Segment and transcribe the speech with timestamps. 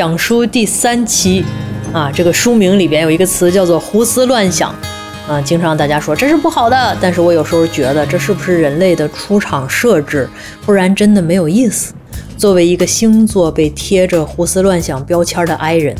[0.00, 1.44] 讲书第三期，
[1.92, 4.74] 啊，这个书名里边有一个词叫做胡思乱想，
[5.28, 10.26] 啊，经常大家说这是不好的，但是我有时候觉得这是不是人类的出场设置，
[10.64, 11.92] 不然真的没有意思。
[12.38, 15.94] 作为一个星座被贴着胡思乱想标签的 I 人，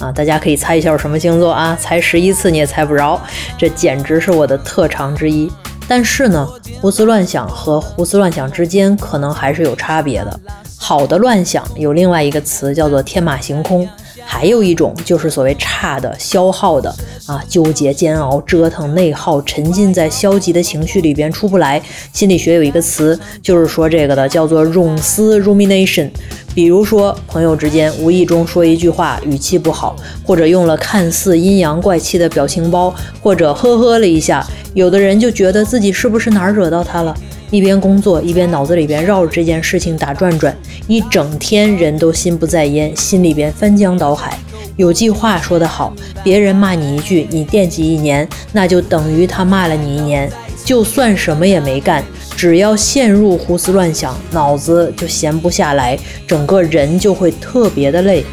[0.00, 1.76] 啊，大家可以猜一下我什么星座啊？
[1.78, 3.20] 猜十一次你也猜不着，
[3.58, 5.52] 这简直是我的特长之一。
[5.86, 6.48] 但是呢，
[6.80, 10.40] 胡思乱想和胡思乱想之间可能还是有差别的。
[10.82, 13.88] 好的乱想有另外一个词叫做天马行空，
[14.24, 16.92] 还有一种就是所谓差的消耗的
[17.24, 21.80] 啊，纠结、煎熬、折腾、内耗，沉浸在消极的情绪里边出不来。
[22.12, 26.10] 心理学有一个词就是说这个的，叫做冗思 （rumination）。
[26.52, 29.94] 比如说朋友之间无意中说一句话，语气不好，
[30.26, 34.44] 或者用了看似阴阳怪气的表情包，或者呵呵了一下，
[34.74, 37.16] 有的人就觉得自己是不是哪儿惹到他了。
[37.52, 40.56] 一边工作一边脑子里边绕着这件事情打转转，
[40.88, 44.38] 一整天人都心不在焉，心里边翻江倒海。
[44.76, 45.94] 有句话说得好，
[46.24, 50.32] 别人骂你一句，你惦记一年，那就等于他骂了你一年。
[50.64, 52.02] 就算什么也没干，
[52.34, 58.24] 只要陷入胡思乱想，脑子就闲不下来，整个人就会特别的累。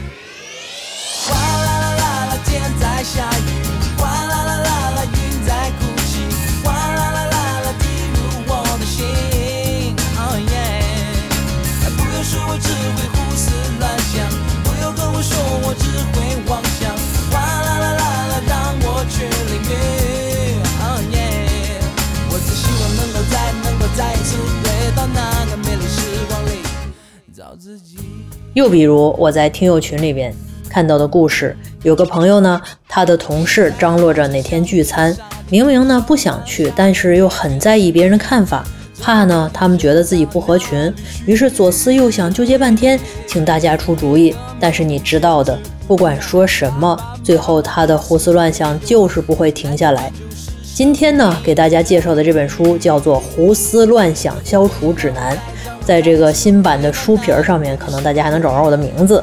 [28.60, 30.36] 又比如我在听友群里边
[30.68, 35.16] 看到的故事，有个朋友呢，他的同事张罗着哪天聚餐，
[35.50, 38.66] 明明呢不想去，但是又很在意别人的看法，
[39.00, 40.94] 怕呢他们觉得自己不合群，
[41.26, 44.36] 于是左思右想，纠结半天，请大家出主意。
[44.60, 50.12] 但是你知道的，不管说什么，最后他的胡思乱想就是不会停下来。
[50.80, 55.36] 今天呢，给大家介绍的这本书叫做《胡思乱想消除指南》。
[55.84, 59.22] 在这个新版的书皮儿上面，可能大家还能找着我的名字。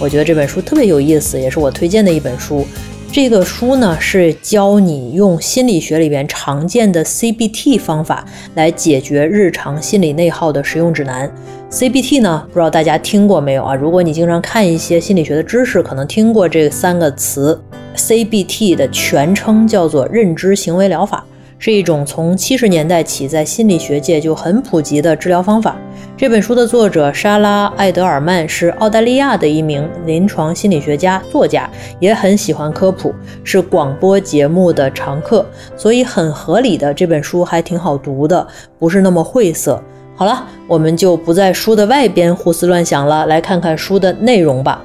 [0.00, 2.66] 我觉得这本书特别有意思，也是我推荐的一本书。
[3.12, 8.26] 这个书呢是教你用心理学里边常见的 CBT 方法
[8.56, 11.32] 来解决日常心理内耗的实用指南。
[11.70, 13.76] CBT 呢，不知道大家听过没有啊？
[13.76, 17.56] 如果你经常看一些心理学的知识，可能听过这三个词。
[18.00, 21.24] CBT 的全称叫做认知行为疗法。
[21.62, 25.76] 是一种从七十年代起在心理学界就很普及的治疗方法。
[26.16, 31.68] 这本书的作者莎拉·艾德尔曼是澳大利亚的一名临床心理学家、作家，
[31.98, 35.44] 也很喜欢科普，是广播节目的常客，
[35.76, 38.46] 所以很合理的这本书还挺好读的，
[38.78, 39.82] 不是那么晦涩。
[40.16, 44.82] 好了，我们就不在书的外边胡思乱想了，来看看书的内容吧。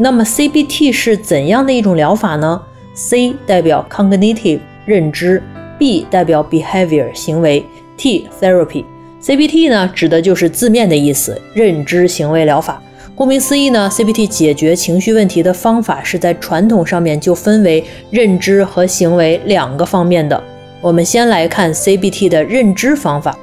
[0.00, 2.62] 那么 CBT 是怎样的一种疗法呢
[2.94, 5.42] ？C 代表 cognitive 认知。
[5.76, 7.64] B 代表 behavior 行为
[7.96, 8.84] ，T therapy。
[9.20, 12.80] CBT 呢，指的就是字面的意思，认知行为疗法。
[13.16, 20.40] 顾名思义呢，CBT 解决情绪问题的方法是在传统上面就分为认知和行为两个方面的。
[20.80, 23.36] 我们先来看 CBT 的认知方法。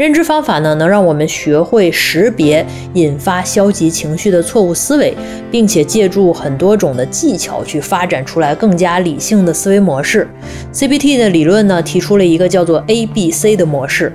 [0.00, 5.14] 认知方法呢，能让我们学会识别引发消极情绪的错误思维，
[5.50, 10.26] 并且借助很多种的技巧去发展出来更加理性的思维模式。
[10.72, 14.10] CBT 的理论呢，提出了一个叫做 A B C 的模式，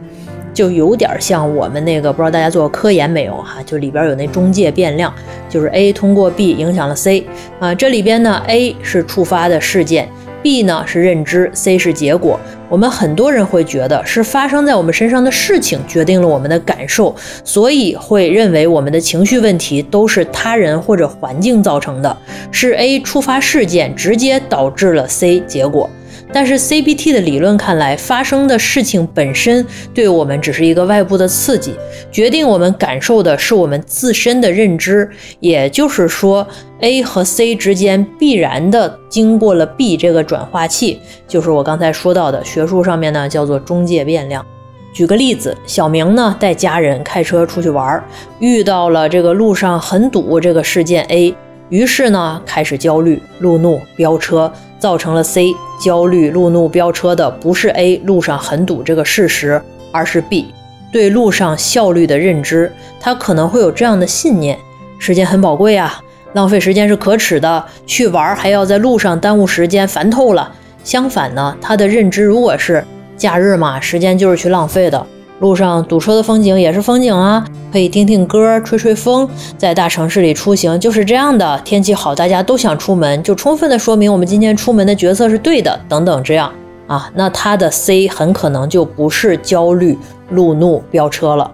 [0.55, 3.61] 就有点像我们那个，不知道大家做过科研没有哈？
[3.63, 5.13] 就里边有那中介变量，
[5.47, 7.27] 就是 A 通过 B 影响了 C
[7.59, 10.09] 啊，这里边呢 A 是触发的事件。
[10.45, 12.39] B 呢是认知，C 是结果。
[12.69, 22.15] 我们很多人会觉得是发生在我们身上的事情决定了我们的感受，所以会认为我们的情绪问题都是他人或者环境造成的，
[22.51, 25.89] 是 A 触发事件直接导致了 C 结果。
[26.35, 31.73] 但是 CBT 的理论看来，发生的事情本身对我们只是一个外部的刺激，
[32.11, 35.09] 决定我们感受的是我们自身的认知。
[35.39, 36.45] 也就是说
[36.81, 44.45] ，A 和 C 之间必然的经过了 B 这个转化器，就是我刚才说到的学术上面呢叫做中介变量。
[44.91, 48.03] 举个例子，小明呢带家人开车出去玩，
[48.39, 51.33] 遇到了这个路上很堵这个事件 A。
[51.69, 60.53] 于是呢，开始焦虑、路怒、飙车，造成了 C 焦虑、路怒、飙车的不是 A 路上很堵这个事实，而是 B
[60.91, 62.71] 对路上效率的认知。
[62.99, 64.57] 他可能会有这样的信念：
[64.99, 65.99] 时间很宝贵啊，
[66.33, 70.51] 浪费时间是可耻的，去玩还要在路上耽误时间，烦透了。
[70.83, 72.85] 相反呢，他的认知如果是
[73.17, 75.07] 假日嘛，时间就是去浪费的。
[75.39, 79.27] 路上堵车的风景也是风景啊，可以听听歌，吹吹风。
[79.57, 86.49] 在大城市里出行就是这样的，天气好，大家都想出门，就充分的说明我们今天出门的决策是对的，等等这样
[86.87, 89.97] 啊，那它的 C 很可能就不是焦虑、
[90.29, 91.51] 路怒、飙车了。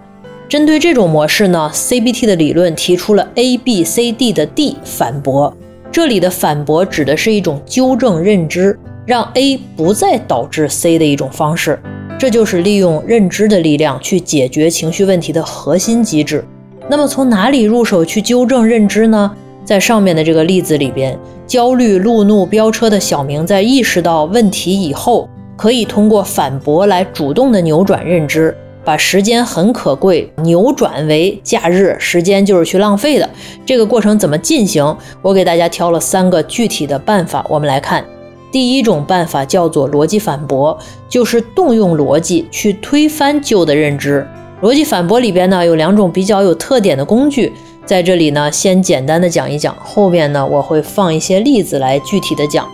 [0.48, 5.52] 针对这种模式呢，CBT 的理论提出了 A、B、C、D 的 D 反驳。
[5.92, 11.80] 这里的反驳指的是一种纠正认知，让 A 不再导致 C 的一种方式。
[12.22, 16.46] 这就是利用认知的力量去解决情绪问题的核心机制。
[16.88, 19.32] 那么从哪里入手去纠正认知呢？
[19.66, 25.28] 在上面的这个例子里边，焦虑、路怒、飙车的小明在意识到问题以后，
[25.58, 28.56] 可以通过反驳来主动的扭转认知。
[28.86, 33.28] 把时间很可贵扭转为假日，时间就是去浪费的。
[33.66, 34.96] 这个过程怎么进行？
[35.24, 38.06] 我给大家挑了三个具体的办法，我们来看。
[38.52, 40.78] 第一种办法叫做逻辑反驳，
[41.08, 44.28] 就是动用逻辑去推翻旧的认知。
[44.62, 47.54] 逻辑反驳里边呢有两种比较有特点的工具，
[47.86, 52.68] 在这里呢先简单的讲一讲，后面呢我会放一些例子来具体的讲。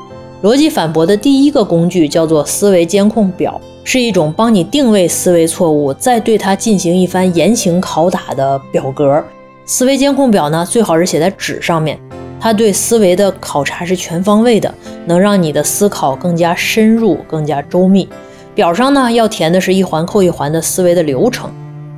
[0.44, 3.62] 逻辑反驳的第一个工具叫做思维监控表。
[3.83, 9.24] 是一种帮你定位思维错误，再对它进行一番严刑拷打的表格。
[9.65, 11.97] 思维监控表呢，最好是写在纸上面。
[12.39, 14.74] 它对思维的考察是全方位的，
[15.06, 18.07] 能让你的思考更加深入、更加周密。
[18.54, 21.50] 表上呢，要填的是一环扣一环的思维的流程。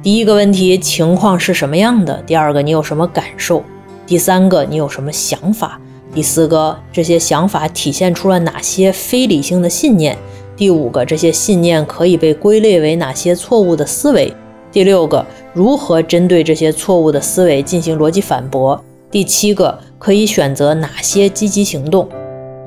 [0.02, 2.22] 第一个问题，情况是什么样的？
[2.26, 3.64] 第二个，你有什么感受？
[4.08, 5.80] 第三个，你有什么想法？
[6.14, 10.18] 第四个，这些想法体现出了哪些非理性的信念？
[10.58, 14.34] 第五个，这些信念可以被归类为哪些错误的思维？
[14.72, 18.84] 第六个，如何针对这些错误的思维进行逻辑反驳？
[19.12, 22.08] 第七个，可以选择哪些积极行动？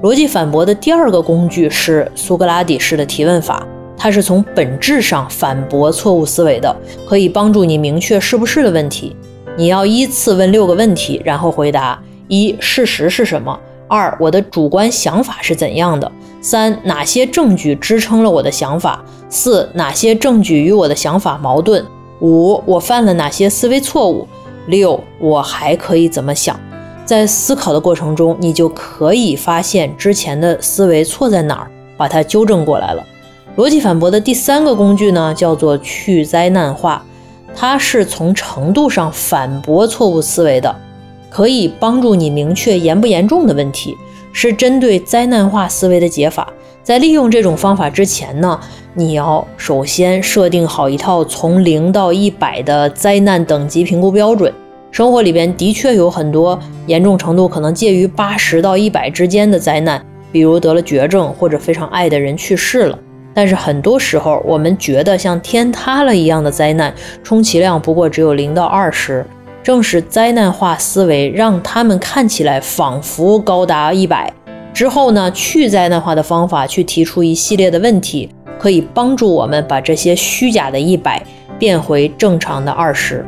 [0.02, 6.76] 逻辑反驳的第二个工具是苏格拉底式的提问法，它是从本质上反驳错误思维的，
[7.08, 9.16] 可以帮助你明确是不是的问题。
[9.56, 11.98] 你要依次问六个问题，然后回答：
[12.28, 13.58] 一、事实是什么？
[13.88, 16.10] 二、我的主观想法是怎样的？
[16.40, 19.02] 三、哪些证据支撑了我的想法？
[19.28, 21.84] 四、哪些证据与我的想法矛盾？
[22.20, 24.26] 五、我犯了哪些思维错误？
[24.66, 26.58] 六、我还可以怎么想？
[27.12, 33.04] 在思考的过程中，你就可以发现之前的思维错在哪儿，把它纠正过来了。
[33.58, 37.04] 逻辑反驳的第三个工具呢，叫做去灾难化，
[37.54, 40.74] 它是从程度上反驳错误思维的，
[41.28, 43.94] 可以帮助你明确严不严重的问题。
[44.32, 46.48] 是针对灾难化思维的解法。
[46.82, 48.58] 在利用这种方法之前呢，
[48.94, 54.50] 你要首先设定好一套从零到一百的灾难等级评估标准。
[54.92, 62.98] 生活里边的确有很多严重程度可能介于八十到一百之间的灾难，比如得了绝症或者非常爱的人去世了。
[63.32, 66.92] 但是很多时候，我们觉得像天塌了一样的灾难，
[67.22, 69.24] 充其量不过只有零到二十。
[69.62, 74.30] 正是灾难化思维让他们看起来仿佛高达一百。
[74.74, 78.28] 之后呢，去灾难化的方法去提出一系列的问题，
[78.58, 81.24] 可以帮助我们把这些虚假的一百
[81.58, 83.24] 变回正常的二十。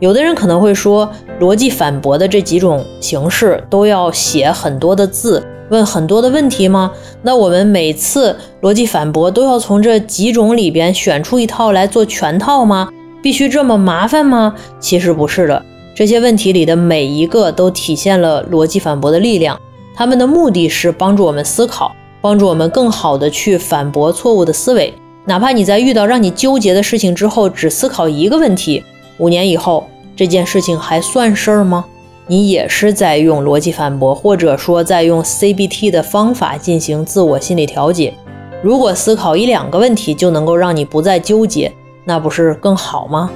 [0.00, 1.10] 有的人可能会说，
[1.40, 6.90] 逻辑反驳的这几种形式都要写很多的字，问很多的问题吗？
[7.22, 12.88] 那我们每次逻辑反驳都要从这几种里边选出一套来做全套吗？
[13.22, 14.54] 必须这么麻烦吗？
[14.80, 15.62] 其实不是的，
[15.94, 19.60] 这些问题里的每一个都体现了逻辑反驳的力量。
[19.94, 24.94] 他们的目的是帮助我们思考，帮助我们更好的去反驳错误的思维。
[25.26, 28.82] 哪怕你在遇到让你纠结的事情之后，只思考一个问题，
[29.20, 29.86] 五年以后
[30.16, 31.84] 这件事情还算事儿吗？
[32.26, 38.14] 你也是在用逻辑反驳，或者说在用 CBT 的方法进行自我心理调节。
[38.62, 41.70] 如果思考一两个问题就能够让你不再纠结。
[42.04, 43.30] 那不是更好吗？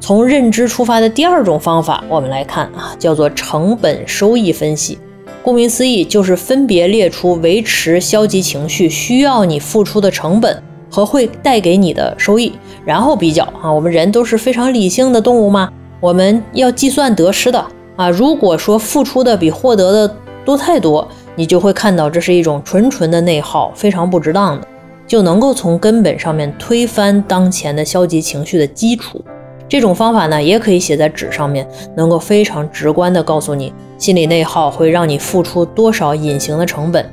[0.00, 4.98] 从认知出发的第二种方法，我们来看啊，叫做成本收益分析。
[5.42, 12.52] 顾名思义，就是分别列出维持消极情绪需要你付出的成本和会带给你的收益，
[12.84, 13.72] 然后比较啊。
[13.72, 15.70] 我们人都是非常理性的动物嘛，
[16.00, 17.64] 我们要计算得失的
[17.96, 18.10] 啊。
[18.10, 21.06] 如果说付出的比获得的多太多，
[21.36, 24.66] 你就会看到这是一种纯纯的内耗，非常不值当的。
[25.06, 29.20] 就能够从根本上面推翻当前的消极情绪的基础。
[29.68, 31.66] 这种方法呢，也可以写在纸上面，
[31.96, 37.04] 能够非常直观的告诉你，心理内耗会让你付出多少隐形的成本。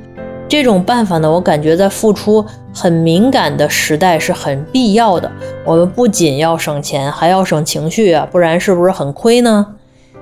[0.48, 5.30] 这种办法呢，我感觉在付出很敏感的时代是很必要的。
[5.62, 9.74] 我们不仅要省钱，还要省情绪啊，不然是不是很亏呢？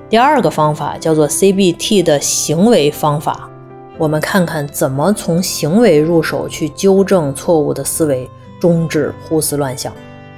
[0.09, 3.49] 第二个方法叫做 CBT 的行为方法。
[3.97, 8.29] 我们看看怎么从行为入手去纠正错误的思维，
[8.59, 9.93] 终止胡思乱想。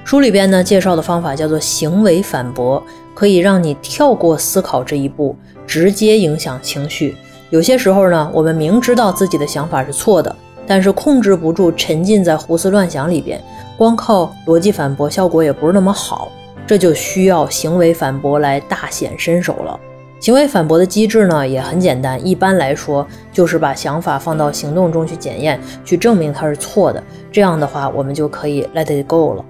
[0.05, 2.81] 书里边呢介绍的方法叫做行为反驳，
[3.15, 7.17] 可以让你跳过思考这一步，直接影响情绪。
[7.49, 10.35] 有些时候呢，我们明知道自己的想法是错的，
[10.67, 13.41] 但是控制不住沉浸在胡思乱想里边，
[13.75, 16.31] 光靠逻辑反驳效果也不是那么好，
[16.67, 19.79] 这就需要行为反驳来大显身手了。
[20.19, 27.01] 行为反驳的机制呢也很简单，一般来说就是把想法放到行动中去检验，去证明它是错的。
[27.31, 29.45] 这样的话，我们就可以 let it go 了。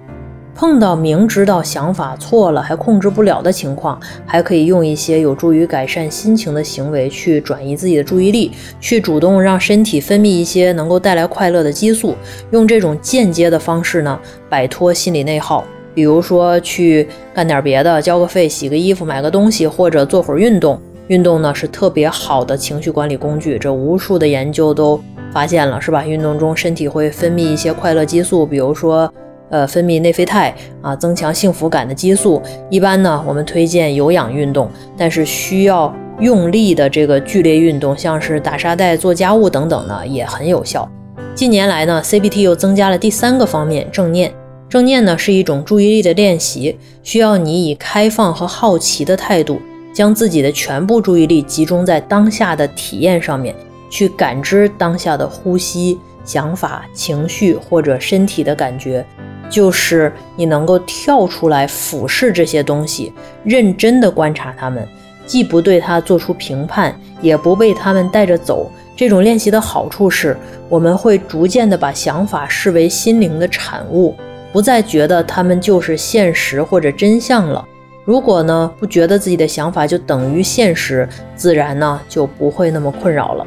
[0.60, 12.14] 碰到明知道想法错了还控制不了的情况，还可以用一些有助于改善心情的行为去转移自己的注意力，去主动让身体分泌一些能够带来快乐的激素，
[12.50, 15.64] 用这种间接的方式呢摆脱心理内耗。
[15.94, 20.78] 比如说去干点别的，交个费、洗个衣服、买个东西，或者做会儿运动。
[21.06, 25.02] 运动呢是特别好的情绪管理工具，这无数的研究都
[25.32, 26.04] 发现了，是吧？
[26.04, 29.10] 运动中身体会分泌一些快乐激素，比如说
[29.50, 32.40] 呃分泌内啡肽啊，增强幸福感的激素。
[32.70, 40.88] 一般呢，我们推荐有氧运动，但是需要用力的这个剧烈运动，像是打沙袋、做家务等等呢，也很有效。
[41.34, 44.32] 近年来呢，CBT 又增加了第三个方面，正念。
[44.68, 49.60] 正念呢是一种注意力的练习，需要你以开放和好奇的态度，
[49.92, 53.52] 将自己的全部注意力集中在当下的体验上面，
[53.90, 59.04] 去感知当下的呼吸、想法、情绪或者身体的感觉，
[59.50, 63.12] 就是你能够跳出来俯视这些东西，
[63.44, 64.86] 认真的观察它们，
[65.26, 68.70] 既不对它做出评判，也不被它们带着走。
[68.96, 70.36] 这种练习的好处是，
[70.68, 74.14] 我们会逐渐的把想法视为心灵的产物。
[74.52, 77.64] 不再觉得他们就是现实或者真相了。
[78.04, 83.46] 如果呢不觉得自己的想法就等于现实，自然呢就不会那么困扰了。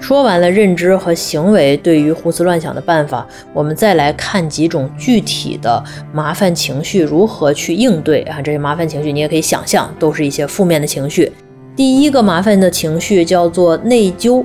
[0.00, 8.40] 说完了认知和行为对于胡思乱想的办法，我们再来看几种具体的麻烦情绪如何去应对啊？
[8.40, 11.30] 这些麻烦情绪你也可以想象，都是一些负面的情绪。
[11.76, 14.44] 第一个麻烦的情绪叫做内疚。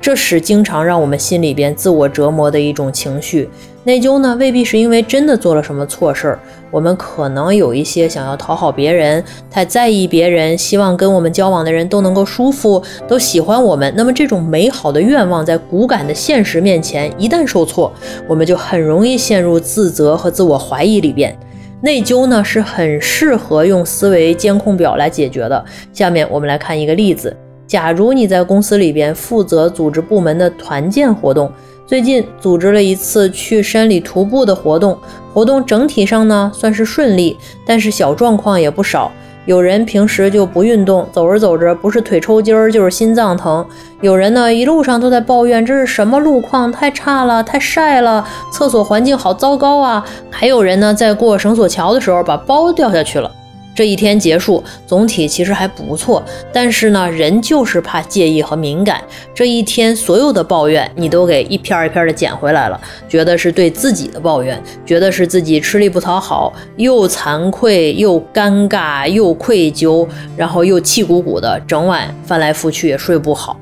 [0.00, 3.48] 这是经常让我们心里边自我折磨的一种情绪。
[3.84, 6.38] 内疚呢，未必是因为真的做了什么错事儿，
[6.70, 13.92] 我们可能有一些想要讨好别人，太在意别人，希望跟我们交往的人都能够舒服，都喜欢我们。
[13.96, 17.92] 那么这种美好的愿望，在骨感的现实面前一旦受挫，
[18.28, 21.36] 我们就很容易陷入自责和自我怀疑里边。
[21.80, 25.64] 内疚呢，是很适合用思维监控表来解决的。
[25.92, 27.36] 下面我们来看一个例子。
[27.66, 31.50] 假如你在公司里边负责组织部门的团建活动，
[31.86, 34.96] 最近组织了一次去山里徒步的活动，
[35.34, 37.36] 活动整体上呢算是顺利，
[37.66, 39.12] 但是小状况也不少。
[39.44, 43.64] 有人平时就不运动，走着走着不是腿抽筋儿就是心脏疼；
[44.00, 53.30] 有人呢一路上都在抱怨这是什么路况太差了，太晒了，厕所环境好糟糕啊；还有人呢在过绳索桥的时候把包掉下去了。
[53.74, 59.02] 这一天结束，总体其实还不错，但是呢，人就是怕介意和敏感。
[59.34, 73.58] 这一天所有的抱怨，你都给一片一片的捡回来了，觉得是对自己的抱怨，觉得是自己吃力不讨好，又惭愧又尴尬又愧疚，然后又气鼓鼓的，整晚翻来覆去也睡不好。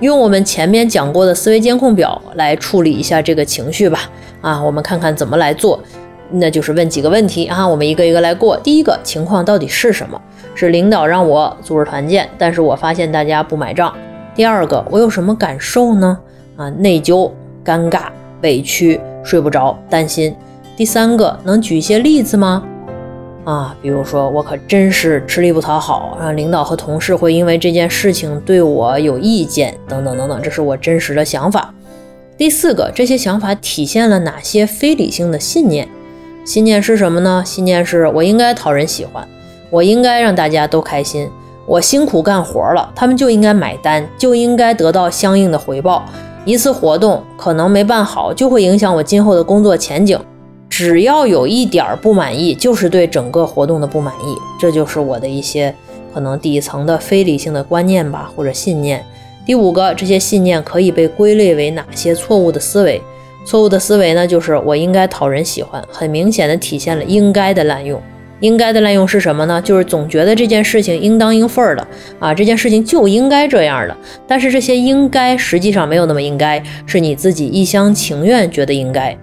[0.00, 4.10] 用我们前面讲过的思维监控表来处理一下这个情绪吧。
[4.42, 5.80] 啊，我们看看怎么来做。
[6.36, 8.56] 那就是问几个问题啊，我们一个一个来过。
[8.58, 10.20] 第一个情况到底是什么？
[10.54, 13.92] 是领导让我组织团建，但是我发现大家不买账。
[14.34, 16.18] 第二个，我有什么感受呢？
[16.56, 17.30] 啊，内疚、
[17.64, 18.06] 尴尬、
[18.42, 20.34] 委屈、睡不着、担心。
[20.76, 22.62] 第三个，能举一些例子吗？
[23.44, 31.72] 啊，比如说我可真是吃力不讨好，让领导和同事会因为这件事情对我有意见，等等等等，这是我真实的想法。
[32.36, 35.88] 第四个，这些想法体现了哪些非理性的信念？
[36.44, 37.42] 信念是什么呢？
[37.46, 39.26] 信念是我应该讨人喜欢，
[39.70, 41.28] 我应该让大家都开心，
[41.64, 46.04] 我辛苦干活了，他们就应该买单，就应该得到相应的回报。
[46.44, 50.18] 一次活动可能没办好，就会影响我今后的工作前景。
[50.68, 54.36] 只要有一点不满意，就是对整个活动的不满意。
[54.60, 55.74] 这就是我的一些
[56.12, 59.02] 可能底层的非理性的观念吧，或者信念。
[59.46, 63.00] 第五个，这些信念可以被归类为哪些错误的思维？
[63.44, 68.00] 错误的思维呢，就是我应该讨人喜欢，很明显的体现了应该的滥用。
[68.40, 69.62] 应该的滥用是什么呢？
[69.62, 71.86] 就是总觉得这件事情应当应份儿的
[72.18, 73.96] 啊，这件事情就应该这样的。
[74.26, 79.16] 但是这些应该实际上没有那么应该，是你自己一厢情愿觉得应该。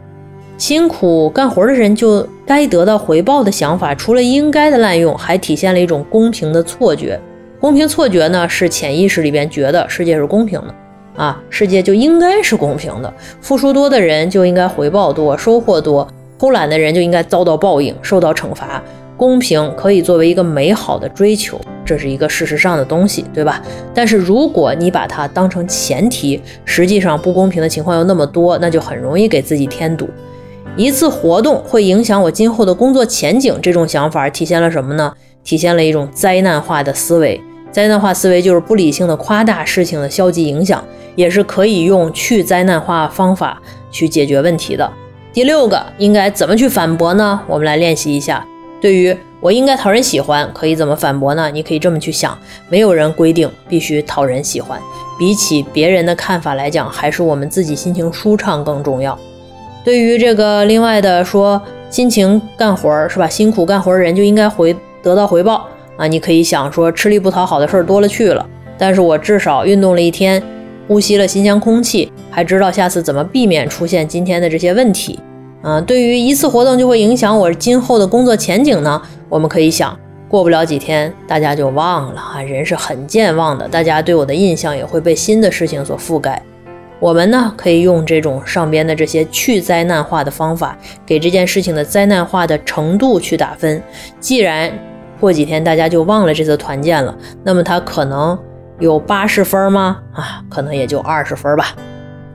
[0.58, 7.20] 辛苦干活的人就该得到回报的想法，除了应该的滥用，还体现了一种公平的错觉。
[7.60, 10.76] 公平错觉呢，是潜意识里边觉得世界是公平的。
[11.16, 16.08] 啊，世界就应该是公平的，付出多的人就应该回报多，收获多。
[16.40, 18.82] 偷懒的人就应该遭到报应，受到惩罚。
[19.16, 23.62] 公平可以作为一个美好的追求，这是一个事实上的东西，对吧？
[23.94, 30.10] 但是如果你把它当成前提，实际上不公平的情况又那么多，那就很容易给自己添堵。
[30.76, 35.14] 一次活动会影响我今后的工作前景，这种想法体现了什么呢？
[35.44, 37.40] 体现了一种灾难化的思维。
[37.72, 40.84] 灾难化思维就是不理性的夸大事情的消极影响，
[41.16, 44.90] 也是可以用去灾难化方法去解决问题的。
[45.34, 47.40] 第六个应该怎么去反驳呢？
[47.48, 48.46] 我们来练习一下。
[48.82, 51.50] 对于我应该讨人喜欢，可以怎么反驳呢？
[51.52, 52.38] 你可以这么去想：
[52.68, 54.80] 没有人规定必须讨人喜欢，
[55.20, 59.18] 比起别人的看法来讲，还是我们自己心情舒畅更重要。
[59.84, 63.28] 对于这个另外的说，辛勤干活儿是吧？
[63.28, 66.08] 辛苦干活儿人就应该回得到回报啊！
[66.08, 68.46] 你可以想说，吃力不讨好的事儿多了去了，
[68.78, 70.42] 但是我至少运动了一天，
[70.92, 75.18] 呼吸了新鲜空气，还知道下次怎么避免出现今天的这些问题。
[75.64, 79.02] 嗯，对于一次活动就会影响我今后的工作前景呢？
[79.30, 82.42] 我们可以想，过不了几天，大家就忘了啊。
[82.42, 86.44] 人是很健忘的，大家对我的印象也会被新的事情所覆盖。
[87.00, 93.82] 我们呢，可以用这种上边的这些去灾难化的方法，给这件事情的灾难化的程度去打分。
[94.20, 94.70] 既然
[95.22, 98.38] 过几天大家就忘了这次团建了，那么它可能
[98.82, 100.00] 有八十分吗？
[100.12, 101.68] 啊，可能也就二十分吧。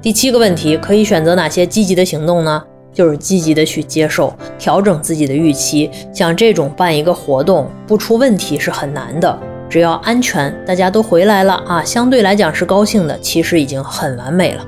[0.01, 2.63] 第七个问题，可以选择哪些积极的行动呢？
[2.93, 5.91] 就是积极的去接受，调整自己的预期。
[6.15, 9.37] 像这种办一个活动不出问题是很难的，
[9.69, 14.65] 只要安全，大家都回来了啊，相对来讲是高兴的，其实已经很完美了。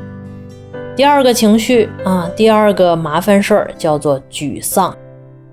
[0.97, 4.93] 第二个情绪啊，第二个麻烦事儿叫做沮丧。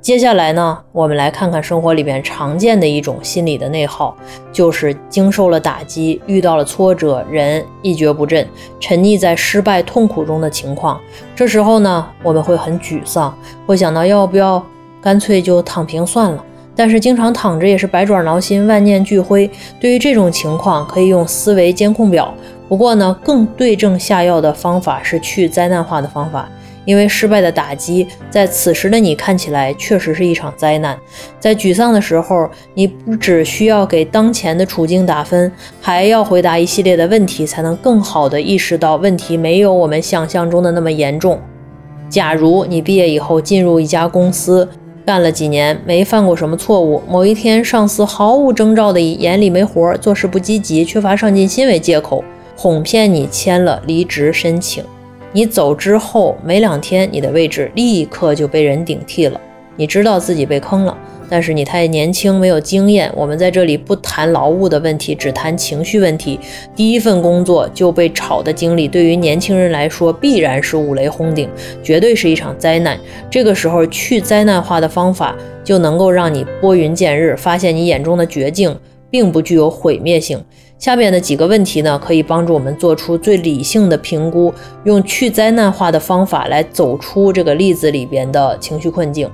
[0.05, 4.15] 接下来呢，我们来看看生活里边常见的一种心理的内耗，
[4.53, 8.47] 就是经受了打击，遇到了挫折，人一蹶不振，
[8.79, 11.01] 沉溺在失败痛苦中的情况。
[11.35, 13.35] 这时候呢，我们会很沮丧，
[13.65, 14.63] 会想到要不要
[15.01, 16.45] 干脆就躺平算了。
[16.75, 19.49] 但是经常躺着也是百爪挠心，万念俱灰。
[19.81, 22.31] 对于这种情况，可以用思维监控表。
[22.69, 26.47] 不过呢，更对症下药的方法是去灾难化的方法。
[26.85, 30.97] 因为失败的打击，在此时的你看起来确实是一场灾难。
[31.39, 41.39] 在沮丧的时候，你不只需要给当前的处境打分，还要回答一系列的问题，才能更好的意识到问题没有我们想象中的那么严重。
[42.07, 44.67] 假如你毕业以后进入一家公司，
[45.05, 52.23] 干了几年没犯过什么错误，某一天上司毫无征兆的以眼里没活、做事不积极、缺乏上进心为借口，
[52.55, 54.83] 哄骗你签了离职申请。
[55.35, 59.41] 你走之后没两天，你的位置立刻就被人顶替了。
[59.75, 60.97] 你知道自己被坑了，
[61.29, 63.11] 但是你太年轻，没有经验。
[63.13, 66.39] 我们在这里不谈劳务的问题，只谈情绪问题。
[66.73, 71.49] 第一份工作就被炒的经历，对于年轻人来说必然是五雷轰顶，
[71.83, 72.97] 绝对是一场灾难。
[73.29, 78.73] 这个时候去灾难化的方法，就能够让你拨云见日，发现你眼中的绝境
[79.09, 80.41] 并不具有毁灭性。
[80.77, 89.29] 下面的几个问题呢，可以帮助我们做出最理性的评估，用去灾难化的方法来走出这个例子里边的情绪困境。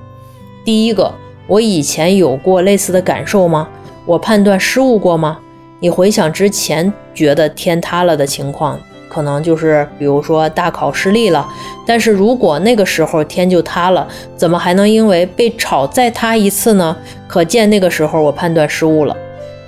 [0.64, 1.12] 第一个，
[1.48, 3.68] 我以前有过类似的感受吗？
[4.06, 5.40] 我判断失误过吗？
[5.80, 8.78] 你回想之前觉得天塌了的情况，
[9.08, 11.46] 可能就是比如说大考失利了，
[11.84, 16.96] 但是如果那个时候天就塌了，怎么还能因为被炒再塌一次呢？
[17.26, 19.14] 可见那个时候我判断失误了。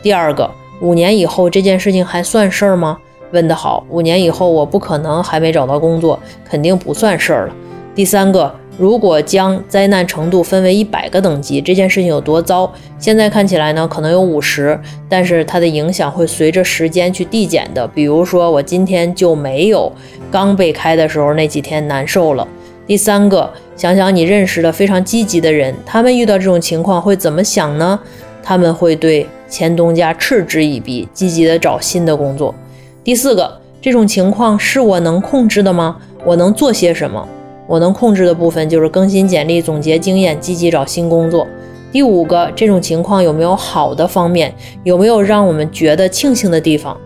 [0.01, 0.49] 第二个。
[0.81, 2.99] 五年以后这件事情还算事儿吗？
[3.33, 3.85] 问得好。
[3.89, 7.55] 五年以后我不可能还没找到工作，肯定不算事儿了。
[7.95, 12.71] 第三个，如果将灾难程度分为一百个等级，这件事情有多糟？
[12.99, 17.87] 现在看起来呢，可能有五十，但是它的影响会随着时间去递减的。
[17.89, 19.91] 比如说，我今天就没有
[20.31, 22.47] 刚被开的时候那几天难受了。
[22.87, 27.99] 第三个，想想你认识的非常积极的人，他们遇到这种情况会怎么想呢？
[28.43, 29.27] 他们会对。
[29.49, 32.55] 前东家嗤之以鼻，积极的找新的工作。
[33.03, 35.97] 第四个，这种情况是我能控制的吗？
[36.25, 37.29] 我能做些什么？
[37.67, 41.47] 我能控制的部分就是更新简历、总结经验、积极找新工作。
[41.93, 44.53] 第五个，这种情况有没有好的方面？
[44.83, 46.97] 有没有让我们觉得庆幸的地方？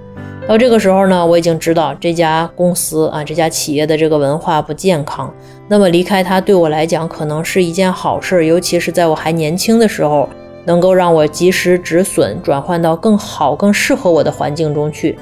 [0.48, 5.32] 到这个时候呢，我已经知道这家公司啊，这家企业的这个文化不健康。
[5.68, 10.28] 那么离开它对我来讲可能是一件好事，尤其是在我还年轻的时候。
[10.68, 15.18] 能够让我及时止损，转换到更好、更适合我的环境中去。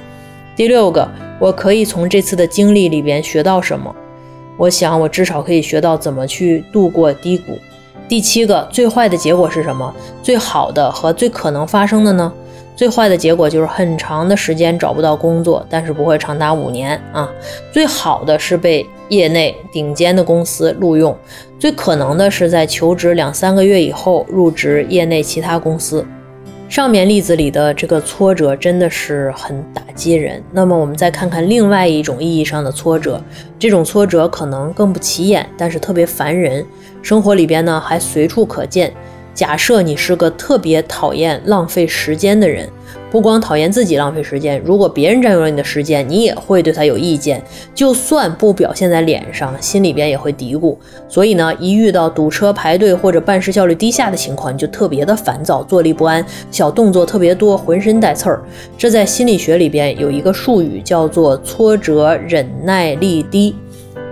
[0.57, 3.95] 第六个，我可以从这次的经历里边学到什么？
[4.57, 7.57] 我想，我至少可以学到怎么去度过低谷。
[8.09, 9.95] 第七个，最坏的结果是什么？
[10.21, 12.33] 最好的和最可能发生的呢？
[12.75, 17.31] 最坏的结果就是很长的时间找不到工作，但是不会长达五年啊。
[17.73, 21.17] 最好的是被业内顶尖的公司录用，
[21.59, 26.05] 最可能的是在求职两三个月以后入职业内其他公司。
[26.69, 30.43] 上面例子里的这个挫折真的是很打击人。
[30.51, 33.23] 那么我们再看看另外一种意义上的挫折，
[33.57, 36.67] 这种挫折可能更不起眼，但是特别烦人，
[37.03, 38.93] 生活里边呢还随处可见。
[39.33, 42.69] 假设你是个特别讨厌浪费时间的人，
[43.17, 47.43] 不光讨厌自己浪费时间，如果别人占用了你的时间，你也会对他有意见。
[47.75, 50.77] 就算不表现在脸上，心里边也会嘀咕。
[51.09, 58.43] 所以呢，一遇到堵车排队或者办事效率低下的情况，你就特别的烦躁，坐立不安，小动作特别多，浑身带刺儿。
[58.77, 63.57] 这在心理学里边有一个术语叫做挫折忍耐力低。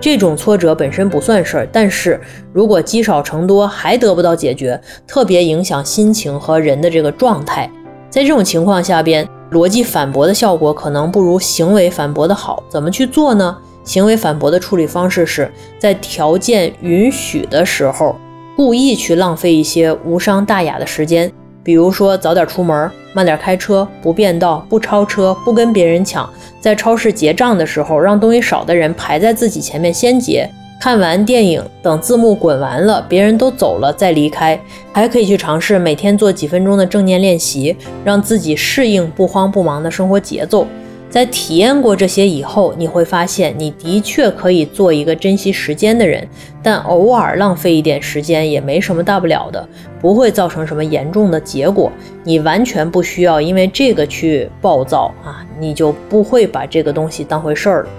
[0.01, 2.19] 这种挫折本身不算事儿，但是
[2.51, 7.69] 如果积少成多还得不到解决，特别影响心情和人的这个状态。
[8.15, 12.63] 在这种情况下边，逻辑反驳的效果可能不如行为反驳的好。
[12.69, 13.57] 怎么去做呢？
[13.83, 18.15] 行为反驳的处理方式是在条件允许的时候，
[18.55, 21.29] 故意去浪费一些无伤大雅的时间。
[21.61, 26.29] 比如说早点出门，慢点开车，不变道，不超车，不跟别人抢。
[26.61, 30.49] 在超市结账的时候，让东西少的人排在自己前面先结。
[30.85, 34.55] 看完电影，等字幕滚完了，别人都走了再离开。
[34.91, 40.67] 还可以去尝试每天做几分钟的正念练习，让自己适应不慌不忙的生活节奏。
[41.09, 46.27] 在体验过这些以后，你会发现你的确可以做一个珍惜时间的人，
[46.61, 49.67] 但偶尔浪费一点时间也没什么大不了的，
[49.99, 51.91] 不会造成什么严重的结果。
[52.23, 57.89] 你完全不需要因为这个去暴躁啊，你就不会把这个东西当回事儿了。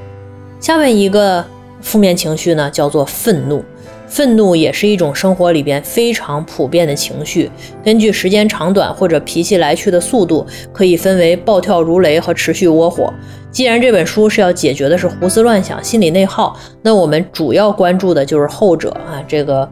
[0.61, 1.44] 下面一个
[1.87, 3.64] 负面情绪呢，叫做愤怒。
[4.09, 7.49] 愤怒也是一种生活里边非常普遍的情绪，
[7.85, 13.12] 根据时间长短或者脾气来去的速度，可以分为暴跳如雷和持续窝火。
[13.53, 19.68] 既然这本书是要解决的是胡思乱想、心理内耗，那我们主要关注的就是后者啊，这个。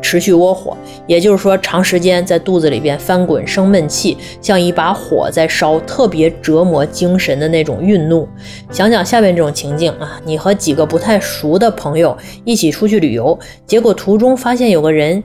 [0.00, 0.76] 持续窝火，
[1.06, 8.28] 也就是说，长时间在肚子里边翻滚，生闷气，像一把火在烧，特别折磨精神的那种愠怒。
[8.70, 15.22] 想想下面这种情境啊，你和几个不太熟的朋友一起出去旅游，结果途中发现有个人，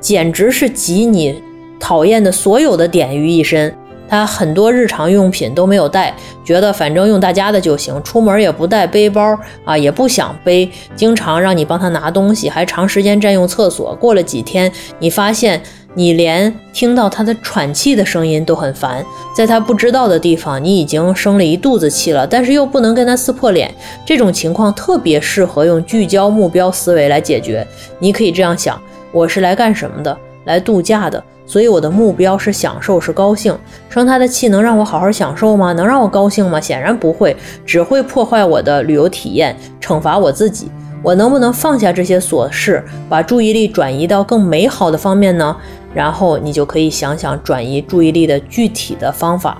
[0.00, 1.42] 简直是集你
[1.78, 3.74] 讨厌的所有的点于一身。
[4.10, 6.12] 他很多日常用品都没有带，
[6.44, 13.94] 觉得反正用大家的就行，出门也不带背包啊，也不想背，经常让你帮他拿东西，还长时间占用厕所。
[13.94, 15.62] 过了几天，你发现
[15.94, 23.72] 你连听到他的喘气的声音都很烦，在他不知道的地方，你已经生了一肚子气了，但是又不能跟他撕破脸。
[24.04, 27.64] 这种情况特别适合用聚焦目标思维来解决。
[28.00, 28.80] 你可以这样想：
[29.12, 30.18] 我是来干什么的？
[30.46, 31.22] 来度假的。
[31.50, 33.52] 所以我的目标是享受，是高兴。
[33.88, 35.72] 生他的气能让我好好享受吗？
[35.72, 36.60] 能让我高兴吗？
[36.60, 37.36] 显然不会，
[37.66, 40.70] 只会破坏我的旅游体验，惩罚我自己。
[41.02, 45.56] 我能不能放下这些琐事，把注意力转移到更美好的方面呢？
[45.92, 49.58] 然后你就可以想想转移注意力的具体的方法。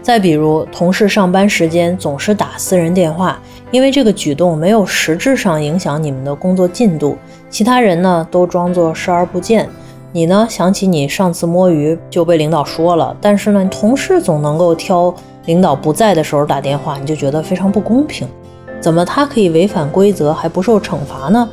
[0.00, 3.36] 再比如，同事上班时间总是打私人电话，
[3.72, 7.18] 因为这个举动没有实质上影响你们的工作进度，
[7.50, 9.68] 其他人呢都装作视而不见。
[10.16, 10.46] 你呢？
[10.48, 18.26] 想起你上次摸鱼就被领导说了，但是呢，同事总能够挑领导不在的时候打电话，你就觉得非常不公平。
[18.80, 21.46] 怎么他可以违反规则还不受惩罚呢？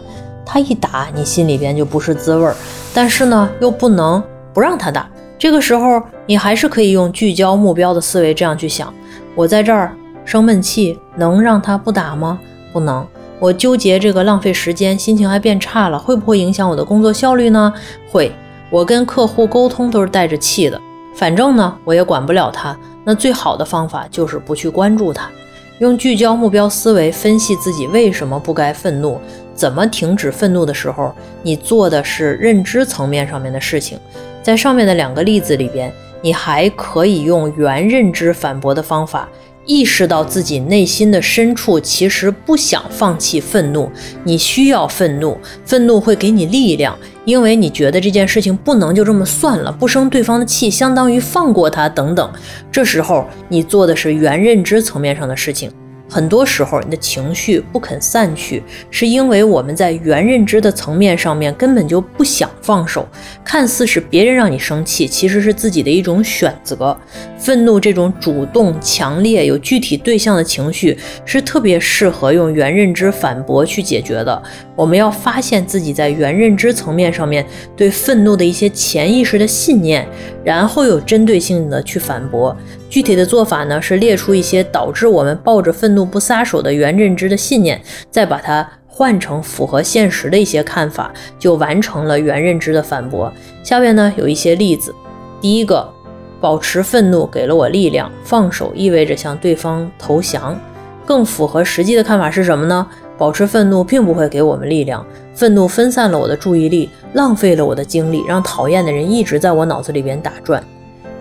[0.45, 2.55] 他一打，你心里边就不是滋味儿，
[2.93, 4.23] 但是呢，又不能
[4.53, 5.09] 不让他打。
[5.37, 8.93] 这个时候，你还是可以用聚焦目标的思维这样去想：
[9.35, 12.39] 我在这儿生闷气，能让他不打吗？
[12.71, 13.05] 不能。
[13.39, 17.73] 我纠结这个浪费时间，心情还变差了，会不会影响我的工作效率呢？
[18.09, 18.31] 会。
[18.73, 20.81] 我跟客户沟通都是带着气的，
[21.13, 22.75] 反正呢，我也管不了他。
[23.03, 25.29] 那最好的方法就是不去关注他，
[25.77, 29.21] 用聚焦目标思维分析自己为什么不该愤怒，
[29.53, 33.99] 怎么停止愤怒的时候，你做的是认知层面上面的事情。
[34.41, 39.29] 在上面的两个例子里边，你还可以用原认知反驳的方法。
[39.65, 43.89] 意识到自己内心的深处其实不想放弃愤怒，
[44.23, 52.29] 你需要愤怒，愤怒会给你力量，因为你觉得这件事情不能就这么算了，不生对方的气相当于放过他等等。
[52.71, 55.71] 这时候你做的是原认知层面上的事情。
[56.13, 63.07] 很多时候，你的情绪不肯散去，是因为我们在原认知的层面上面根本就不想放手。
[63.43, 66.95] 看似是别人让你生气，其实是自己的一种选择。
[67.39, 70.95] 愤怒这种主动、强烈、有具体对象的情绪，
[71.25, 74.43] 是特别适合用原认知反驳去解决的。
[74.75, 77.43] 我们要发现自己在原认知层面上面
[77.75, 80.07] 对愤怒的一些潜意识的信念，
[80.43, 82.55] 然后有针对性的去反驳。
[82.93, 93.33] 具体的做法呢，是列出一些导致我们抱着愤怒不撒手的原认知的信念，再把它换成符合现实的一些看法，就完成了原认知的反驳。
[93.63, 94.93] 下面呢有一些例子，
[95.41, 95.91] 第一个，
[96.39, 100.55] 保持愤怒给了我力量，放手意味着向对方投降。
[101.03, 102.85] 更符合实际的看法是什么呢？
[103.17, 105.03] 保持愤怒并不会给我们力量，
[105.33, 110.63] 愤怒分散了我的注意力，浪费了我的精力，让讨厌的人一直在我脑子里边打转。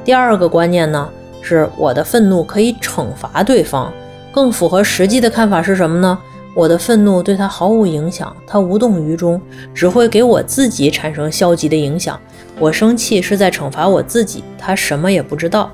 [0.05, 1.09] 第二个观念呢，
[1.42, 3.92] 是我的愤怒可以惩罚对方。
[4.33, 6.18] 更符合实际的看法是什么呢？
[6.55, 9.40] 我的愤怒对他毫无影响，他无动于衷，
[9.74, 12.18] 只会给我自己产生消极的影响。
[12.59, 15.70] 我生气是在惩罚我自己，他什么也不知道。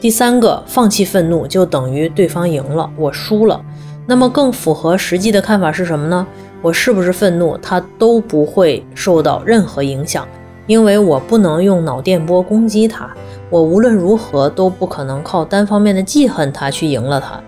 [0.00, 3.60] 第三个，放弃愤怒就等于对方赢了，我输了。
[4.06, 6.26] 那么更符合实际的看法是什么呢？
[6.62, 10.26] 我是不是愤怒，他都不会受到任何影响，
[10.66, 13.08] 因为我不能用脑电波攻击他，
[13.48, 17.40] 我无论如何都不可能靠单方面的记恨他去赢了他。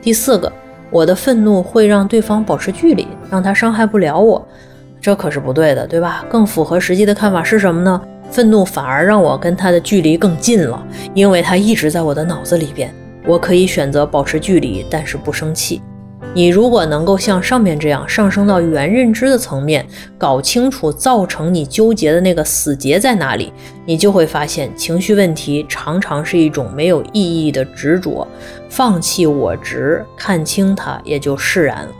[0.00, 0.50] 第四个，
[0.90, 4.46] 我的愤怒会让对方保持距离，让他伤害不了我，
[5.00, 6.24] 这可是不对的，对吧？
[6.28, 8.00] 更符合实际的看法是什么呢？
[8.30, 12.92] 愤怒反而让我跟他的距离更近了，因为他一直在我的脑子里边，
[13.26, 15.82] 我可以选择保持距离，但是不生气。
[16.34, 23.52] 你如果能够像上面这样上升到原认知的层面，搞清楚造成你纠结的那个死结在哪里，
[23.84, 28.26] 你就会发现情绪问题常常是一种没有意义的执着。
[28.70, 31.90] 放弃我执，看清它，也就释然了。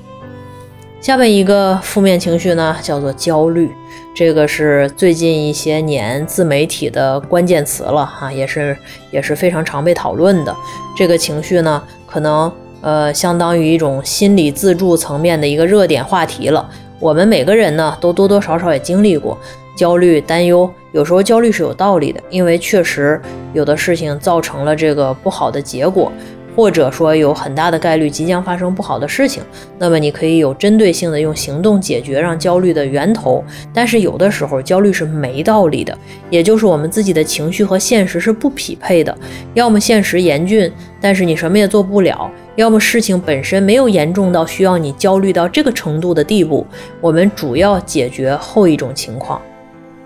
[0.99, 3.71] 下面一个负面情绪呢，叫做焦虑，
[4.15, 8.75] 这个是最近一些年自媒体的关键词了哈，也是
[9.11, 10.57] 也是非常常被讨论的。
[10.97, 12.51] 这个情绪呢，可能。
[12.83, 16.69] 呃，相当于一种心理自助层面的一个热点话题了。
[17.01, 19.39] 我们每个人呢，都多多少少也经历过
[19.75, 20.71] 焦虑、担忧。
[20.93, 23.19] 有时候焦虑是有道理的，因为确实
[23.55, 26.13] 有的事情造成了这个不好的结果。
[26.55, 29.43] 或者说有很大的概率即将发生不好的事情，
[29.79, 33.43] 那么你可以有针对性的用行动解决让焦虑的源头。
[33.73, 35.97] 但是有的时候焦虑是没道理的，
[36.29, 39.17] 也就是我们自己的情绪和现实是不匹配的。
[39.55, 46.67] 要么现实严峻，但是你什么也做不了；要么事情本身没有严重到需要你焦虑到这个程度的地步。
[47.01, 49.41] 我们主要解决后一种情况。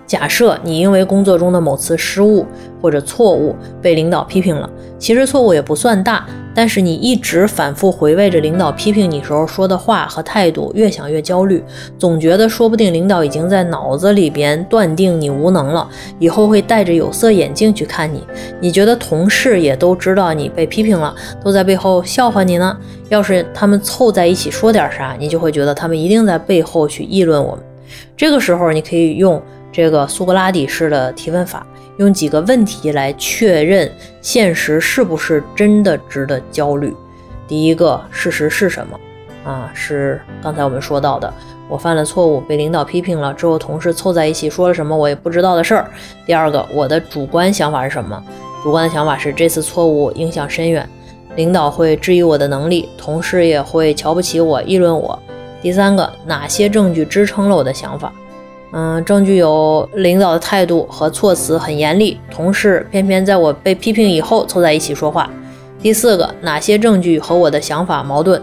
[0.07, 2.45] 假设你因为工作中的某次失误
[2.81, 4.67] 或者错误被领导批评了，
[4.97, 11.61] 其实错误也不算大，但是你一直反复回味着领导批评你时候说的话和态度，越想越焦虑，
[11.99, 15.85] 总觉得说不定领导已经在脑子里边断定你无能了，
[16.19, 18.23] 以后会戴着有色眼镜去看你。
[18.61, 22.77] 你觉得同事也都知道你被批评了，都在背后笑话你呢？
[23.09, 27.61] 要是他们凑在一起说点啥，你就会觉得他们一定在背后去议论我们。
[28.15, 29.41] 这个时候，你可以用。
[29.77, 31.63] 这个苏格拉底式的提问法，
[31.97, 33.87] 用几个问题来确认
[34.23, 36.95] 现实是不是真的值得焦虑。
[37.47, 38.99] 第一个，事实是什么？
[39.45, 41.31] 啊，是刚才我们说到的，
[41.69, 45.87] 我犯了错误，被领导批评了之后，同事凑在一起说了什么我也不知道的事儿。
[46.25, 48.19] 第二个，我的主观想法是什么？
[48.63, 50.89] 主观的想法是这次错误影响深远，
[51.35, 55.19] 领导会质疑我的能力，同事也会瞧不起我，议论我。
[55.61, 58.11] 第三个，哪些证据支撑了我的想法？
[58.79, 65.27] 嗯，证据有领导的态度和措辞很严厉，同事偏偏在我被批评以后凑在一起说话。
[65.81, 68.39] 第四个，哪些证据和我的想法矛盾？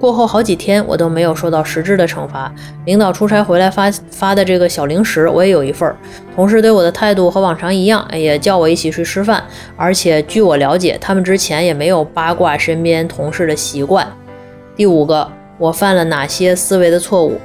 [0.00, 2.50] 过后好几天我都没有受到实质的惩罚，
[2.86, 5.94] 领导出差回来发发的这个小零食我也有一份儿。
[6.34, 9.44] 同事对我的态度和往常一样，也叫我一起去吃饭，
[9.76, 14.10] 而且据我了解，他们之前也没有八卦身边同事的习惯。
[14.74, 17.38] 第五个，我犯了哪些思维的错误？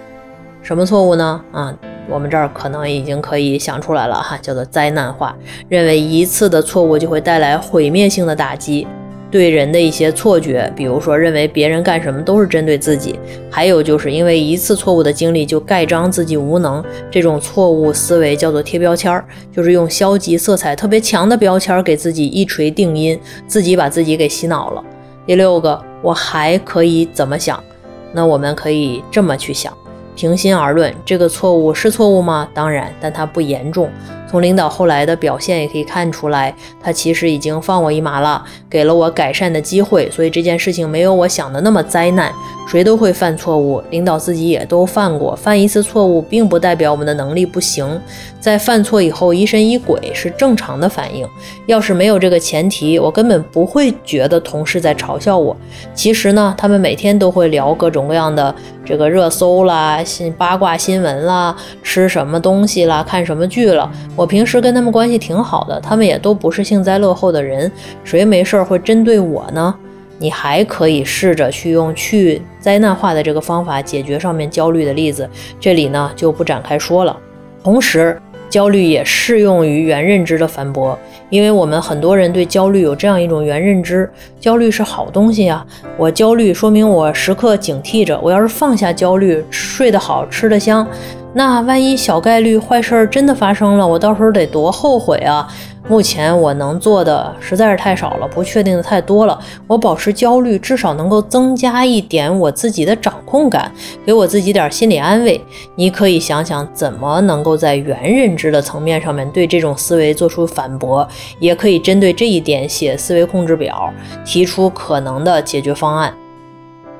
[0.61, 1.41] 什么错误呢？
[1.51, 1.75] 啊？
[2.09, 5.35] 我们这儿可能已经可以想出来了哈，叫做灾难化，
[5.69, 8.85] 认为一次的错误就会带来毁灭性的打击。
[9.29, 13.17] 对人的一些错觉，比如说认为别人干什么都是针对自己，
[13.49, 24.83] 还有就是因为一次错误的经历就盖章自己无能，这种错误思维叫做贴标签儿，就是用消极色彩特别强的标签给自己一锤定音，自己把自己给洗脑了。
[25.25, 27.63] 第六个，我还可以怎么想？
[28.11, 29.71] 那我们可以这么去想。
[30.15, 32.47] 平心而论，这个错误是错误吗？
[32.53, 33.89] 当然，但它不严重。
[34.31, 40.09] 从领导后来的表现也可以看出来，他其实已经放我一马了，给了我改善的机会。
[40.09, 42.31] 所以这件事情没有我想的那么灾难。
[42.69, 45.35] 谁都会犯错误，领导自己也都犯过。
[45.35, 47.99] 犯一次错误，并不代表我们的能力不行。
[48.39, 51.27] 在犯错以后疑神疑鬼是正常的反应。
[51.65, 55.53] 要是没有这个前提，我根本不会觉得同事在嘲笑我。
[55.93, 63.91] 其实呢，他们每天都会聊各种各样的这个热搜啦、新八卦新闻啦、吃什么东西啦、看什么剧了。
[64.21, 67.71] 我平时跟他们关系挺好的，他们也都不是幸灾乐祸的人，
[68.03, 69.73] 谁没事儿会针对我呢？
[70.19, 75.27] 你还可以试着去用去灾难化的这个方法解决上面焦虑的例子，
[75.59, 77.17] 这里呢就不展开说了。
[77.63, 78.15] 同时，
[78.47, 80.95] 焦虑也适用于原认知的反驳，
[81.31, 84.07] 因为我们很多人对焦虑有这样一种原认知：
[84.39, 85.65] 焦虑是好东西呀，
[85.97, 90.87] 我焦虑说明我时刻警惕着，我要是放下焦虑，睡得好，吃得香。
[91.33, 95.47] 那万一小概率坏事儿真的发生了，我到时候得多后悔啊！
[95.87, 99.39] 目前我能做的实在是太少了，不确定的太多了。
[99.65, 103.71] 我保持焦虑，至少能够增加一点我自己的掌控感，
[104.05, 105.41] 给我自己点心理安慰。
[105.75, 111.07] 你可以想想怎么能够在原认知的层面上面对这种思维做出反驳，
[111.39, 113.91] 也可以针对这一点写思维控制表，
[114.25, 116.13] 提出可能的解决方案。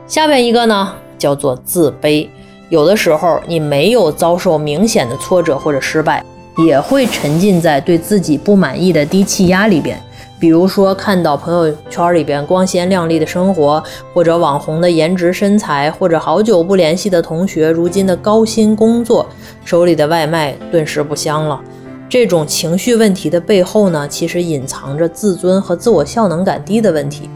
[0.08, 2.28] 下面一个呢，叫做自卑。
[2.72, 6.24] 有的时候，你没有遭受明显的挫折或者失败，
[6.60, 10.02] 也会沉浸在对自己不满意的低气压里边。
[10.40, 19.28] 比如说，看到朋友圈里边光鲜亮丽的生活，或者网红的颜值身材，或者好久不联系的同学如今的高薪工作，
[19.66, 21.60] 手里的外卖顿时不香了。
[22.08, 27.30] 这种情绪问题的背后呢，其实隐藏着自尊和自我效能感低的问题。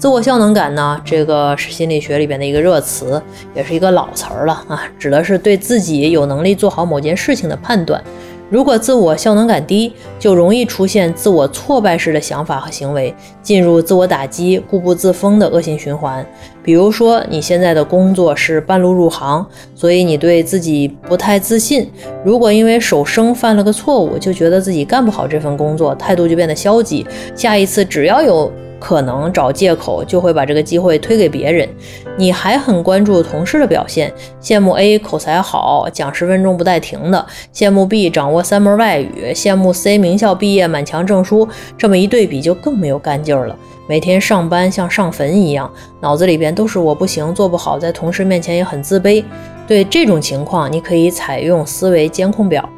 [0.00, 3.20] 自我效能感呢，这个是心理学里边的一个热词，
[3.54, 8.02] 也是一个老词儿了啊，指的是对自己有能力做好某件事情的判断。
[8.48, 16.24] 如果自我效能感低，就容易出现自我挫败式的想法和行为，进入自我打击、固步自封的恶性循环。
[16.62, 21.86] 比如说，你现在的工作是半路入行，所以你对自己不太自信。
[22.24, 27.06] 如果因为手生犯了个错误，就觉得自己干不好这份工作，态度就变得消极。
[27.36, 28.50] 下一次只要有
[28.80, 31.68] 可能找借口就会把这个机会推给别人。
[32.16, 34.12] 你还很关注同事的表现，
[34.42, 41.46] 羡慕 A 口才好，讲十分钟不带停的；羡慕 B 掌握三门外语，羡慕 C 名校毕业，满墙证书。
[41.78, 43.56] 这么一对比，就更没有干劲儿了。
[43.86, 49.22] 每天上班像上坟一样，脑子里边都是我不行，做不好，在同事面前也很自卑。
[49.66, 52.68] 对这种情况，你可以采用思维监控表。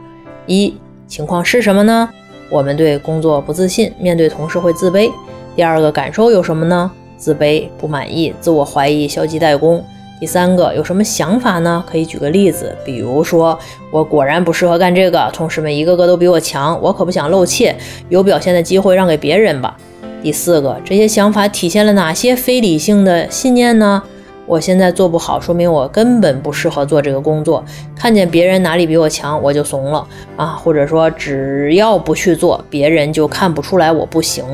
[0.46, 0.74] 一
[1.06, 2.08] 情况是什么呢？
[2.50, 5.10] 我们对工作不自信，面对同事会自卑。
[5.54, 6.90] 第二个感受有什么呢？
[7.16, 9.84] 自卑、不满意、自我怀疑、消极怠工。
[10.18, 11.84] 第三个有什么想法呢？
[11.86, 13.58] 可以举个例子，比如说
[13.90, 17.76] 我果然不适合干这个，同事们一个个都比我强，我可不想露怯，
[18.08, 19.76] 有表现的机会让给别人吧。
[20.22, 24.02] 第四个，这些想法体现了哪些非理性的信念呢？
[24.46, 27.64] 我现在做不好，说明我根本不适合做这个工作。
[27.96, 34.44] 看见别人哪里比我强，我就怂了啊，或者说只要不去做，别人就看不出来我不行。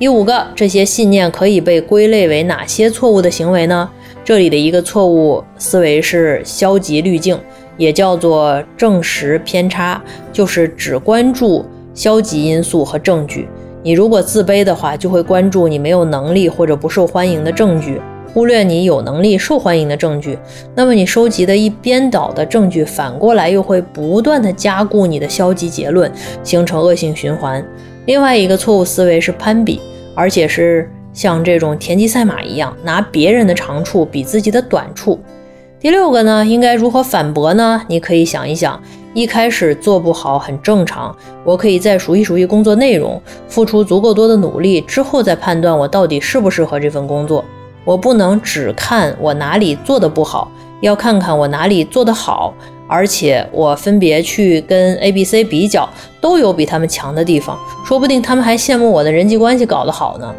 [0.00, 3.86] 第五个，这些信念可以被归类为哪些错误的行为呢？
[4.24, 7.38] 这里的一个错误思维是消极滤镜，
[7.76, 13.46] 也叫做证实偏差，就是只关注消极因素和证据。
[13.82, 18.00] 你如果自卑的话，就会关注你没有能力或者不受欢迎的证据，
[18.32, 20.38] 忽略你有能力、受欢迎的证据。
[20.74, 26.10] 那么你收集的一边倒的证据，反过来又会不断的加固你的消极结论，
[26.42, 27.62] 形成恶性循环。
[28.06, 29.80] 另外一个错误思维是攀比。
[30.12, 35.18] 而且是像这种田忌赛马一样，拿别人的长处比自己的短处。
[35.78, 37.80] 第六个呢，应该如何反驳呢？
[37.86, 38.78] 你可以想一想，
[39.14, 47.42] 一开始做不好很正常，我可以再熟悉熟悉工作内容，付出足够多的努力之后再判断我到底适不适合这份工作。
[47.84, 50.50] 我不能只看我哪里做的不好，
[50.82, 52.52] 要看看我哪里做得好。
[52.90, 55.88] 而且我分别去跟 A、B、C 比较，
[56.20, 60.34] 都有比他们强的地方，说不定他们还羡慕我的人际关系搞得好呢。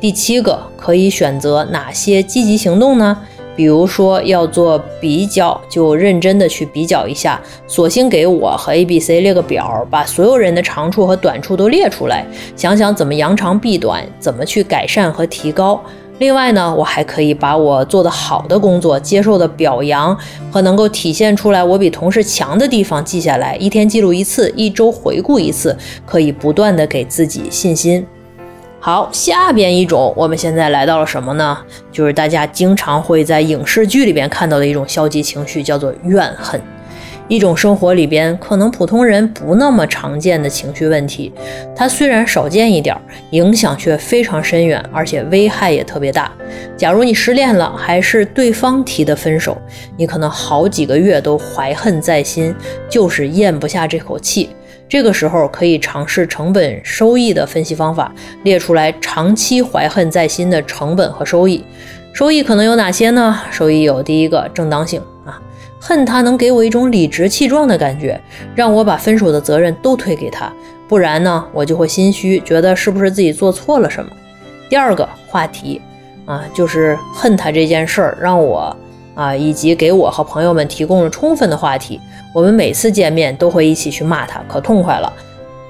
[0.00, 3.16] 第七个，可以选择哪些积极行动呢？
[3.54, 15.80] 比如说要做比较，就认真的去比较一下，索性给我和 A、B、C 列个表，把所有人的长处和短处都列出来，想想怎么扬长避短，怎么去改善和提高。
[16.22, 20.16] 另外呢，我还可以把我做的好的工作、接受的表扬
[20.52, 28.06] 和能够体现出来我比同事强的地方记下来，一天记录一次，一周回顾一次，可以不断的给自己信心。
[28.78, 31.58] 好，下边一种，我们现在来到了什么呢？
[31.90, 36.62] 就是大家经常会在影视剧里边看到的一种消极情绪，叫做怨恨。
[37.32, 41.32] 一种生活里边可能普通人不那么常见的情绪问题，
[41.74, 42.94] 它虽然少见一点，
[43.30, 46.30] 影响却非常深远，而且危害也特别大。
[46.76, 49.56] 假如你失恋了，还是对方提的分手，
[49.96, 52.54] 你可能好几个月都怀恨在心，
[52.86, 54.50] 就是咽不下这口气。
[54.86, 58.12] 这个时候可以尝试成本收益的分析方法，
[58.42, 61.64] 列出来长期怀恨在心的成本和收益。
[62.12, 63.40] 收益可能有哪些呢？
[63.50, 65.40] 收益有第一个正当性啊。
[65.84, 68.18] 恨他能给我一种理直气壮的感觉，
[68.54, 70.52] 让我把分手的责任都推给他，
[70.86, 74.08] 不然呢，我就会心虚，觉得是不是自己做错了什么。
[74.70, 75.82] 第二个话题，
[76.24, 78.76] 啊，就是恨他这件事儿，让我
[79.16, 82.00] 啊，以及给我和朋友们提供了充分的话题。
[82.32, 85.12] 我们每次见面都会一起去骂他，可痛快了。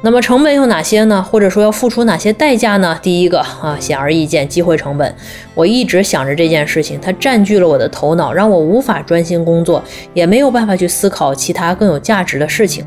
[0.05, 1.23] 那么成本有哪些呢？
[1.23, 2.99] 或者说要付出哪些代价呢？
[3.01, 5.15] 第一个啊，显而易见，机会成本。
[5.55, 9.81] 我一直想着这件事情，它占据了我的头脑，让我无法专心工作，
[10.13, 12.85] 也没有办法去思考其他更有价值的事情。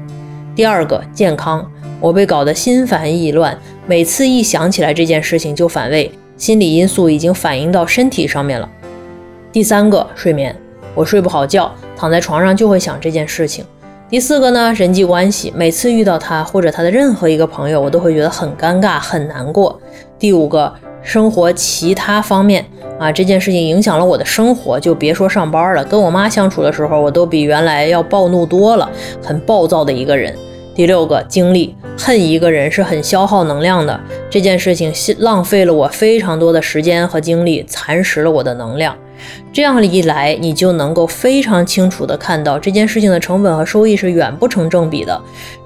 [0.53, 1.65] 第二个，健康，
[2.01, 3.57] 我被搞得心烦意乱，
[3.87, 8.69] 每次一想起来这件事情就反胃，心理因素已经反映到身体上面了。
[9.53, 10.53] 第三个，睡眠，
[10.93, 13.63] 我睡不好觉，躺在床上就会想这件事情。
[14.07, 19.79] 第四个呢，人际关系，每次遇到他或者他的任何一个朋友，我都会觉得很尴尬、很难过。
[20.19, 22.63] 第五个，生活其他方面
[22.99, 28.87] 啊，这件事情影响了我的生活，就别说上班了，跟我妈相处的时候，我都比原来要暴怒多了，
[29.23, 30.35] 很暴躁的一个人。
[30.75, 33.99] 第六个，精力，恨一个人是很消耗能量的，
[34.29, 38.95] 这件事情是浪费了我非常多的时间和精力，蚕食了我的能量。
[39.51, 45.19] 这样一来，你就能够非常清楚地看到这件事情的成本和收益是远不成正比的。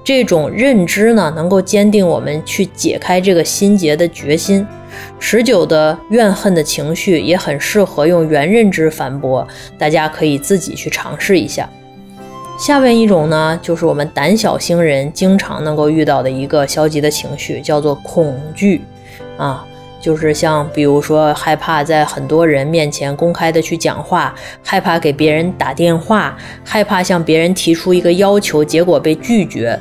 [0.04, 4.66] 这种认知呢，能够坚定我们去解开这个心结的决心。
[5.18, 9.46] 持久的怨恨的情绪也很适合用原认知反驳，
[9.78, 11.68] 大家可以自己去尝试一下。
[12.58, 18.82] 下面一种呢，就是我们胆小星人经常能够遇到的一个消极的情绪，叫做恐惧
[19.38, 19.64] 啊。
[20.00, 24.34] 就是像比如说害怕在很多人面前公开的去讲话，
[24.64, 29.78] 害怕给别人打电话，害怕向别人提出一个要求，结果被拒绝。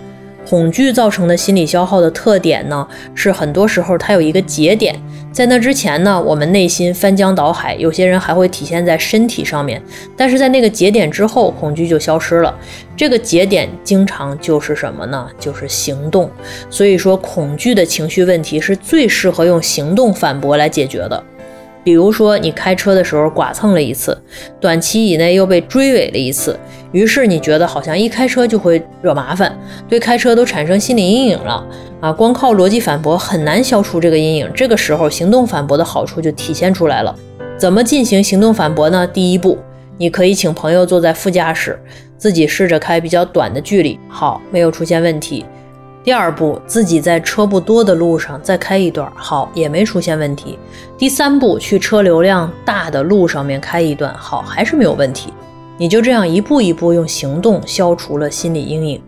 [0.50, 5.00] 恐惧造成的心理消耗的特点呢，是很多时候它有一个节点，
[5.32, 9.80] 在那之前呢，我们内心翻江倒海，有些人还会体现在身体上面，
[10.18, 12.52] 但是在那个节点之后，恐惧就消失了。
[12.98, 15.30] 这个节点经常就是什么呢？
[15.40, 16.28] 就是行动。
[16.72, 21.24] 所以说，恐惧的情绪问题是最适合用行动反驳来解决的。
[21.84, 24.18] 比如说，你开车的时候剐蹭了一次，
[24.60, 26.60] 短期以内又被追尾了一次，
[26.92, 29.58] 于是你觉得好像一开车就会惹麻烦，
[29.88, 31.66] 对开车都产生心理阴影了
[32.02, 32.12] 啊！
[32.12, 37.16] 光靠逻辑反驳很难消除这个阴影，这个时候行动反驳的好处就体现出来了。
[37.58, 39.08] 怎么进行行动反驳呢？
[39.08, 39.58] 第一步，
[39.98, 41.80] 你可以请朋友坐在副驾驶，
[42.18, 45.46] 自己试着开比较短的距离，好，没有出现问题。
[46.02, 50.58] 第二步，自己在车不多的路上再开一段，好，也没出现问题。
[50.98, 55.34] 第三步，去车流量大的路上面开一段，好，还是没有问题。
[55.78, 59.02] 你就这样一步一步用行动消除了心理阴影。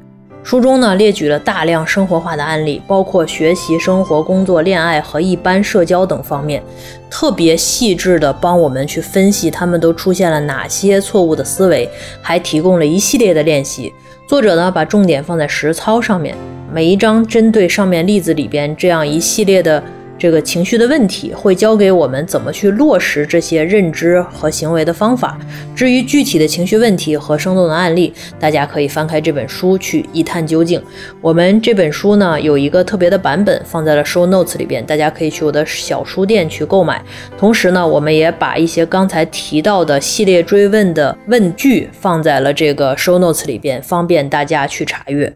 [0.44, 6.62] 书中呢列举了大量生活化的案例，包括学习、生活、工作、恋爱和一般社交等方面，
[7.10, 11.89] 特别细致的帮我们去分析他们都出现了哪些错误的思维，
[12.22, 13.94] 还提供了一系列的练习。
[14.32, 16.34] 作者呢把重点放在实操上面。
[16.72, 19.84] 每一章针对上面例子里边这样一系列的
[20.22, 25.36] 这个情绪的问题，会教给我们怎么去落实这些认知和行为的方法。
[25.76, 30.80] 至于具体的情绪问题和生动的案例，大家可以翻开这本书去一探究竟。
[31.22, 37.03] 我们这本书呢有一个特别的版本放在了 show notes 里边，大家可以去我的小书店去购买。
[37.36, 45.36] 同时呢，我们也把一些刚才提到的系列追问的问句放在了这个 show notes 里边，方便大家去查阅。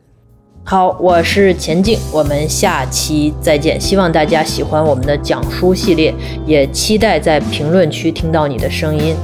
[0.68, 3.80] 好，我是钱静，我们下期再见。
[3.80, 6.12] 希望大家喜欢我们的讲书系列，
[6.44, 9.16] 也期待在评论区听到你的声音。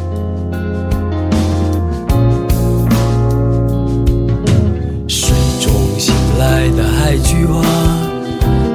[5.08, 7.64] 水中醒来的海菊花，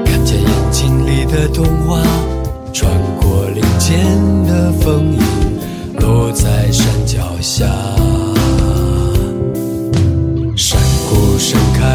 [0.05, 2.03] 看见眼睛里的童话，
[2.73, 2.91] 穿
[3.23, 3.97] 过林间
[4.45, 5.17] 的风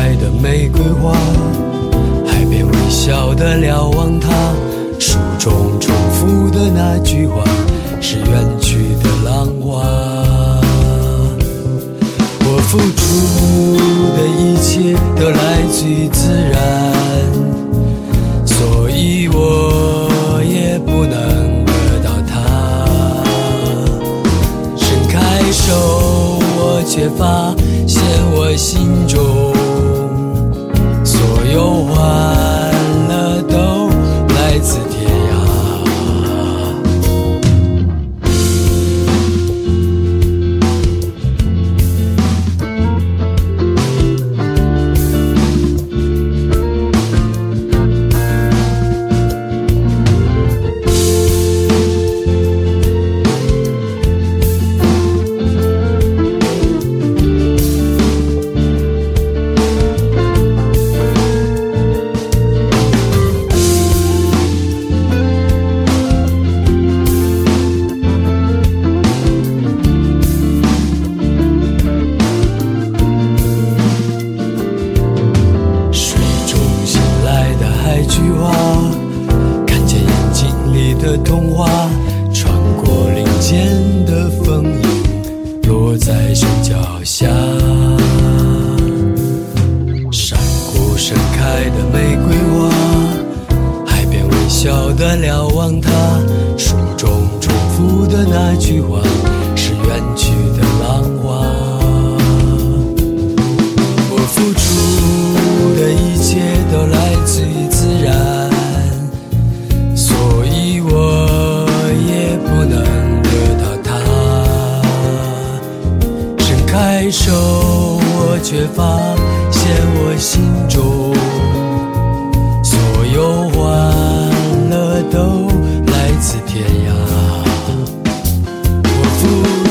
[0.01, 1.13] 开的玫瑰花，
[2.25, 4.31] 海边微笑的瞭望它，
[4.97, 7.43] 书中重复的那句话，
[8.01, 8.25] 是远
[8.59, 9.83] 去的浪花。
[12.39, 13.77] 我付出
[14.17, 16.57] 的一切都来自于自然，
[18.43, 21.71] 所以我也不能得
[22.03, 22.33] 到它。
[24.75, 27.53] 伸开手，我却发。
[27.87, 28.01] 现
[28.33, 29.50] 我心中
[31.51, 32.40] 游玩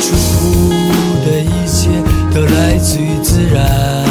[0.00, 0.70] 出
[1.24, 1.90] 的一切
[2.34, 4.06] 都来自于自然，